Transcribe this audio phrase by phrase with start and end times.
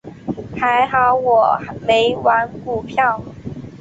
[0.59, 3.21] 还好我没玩股票。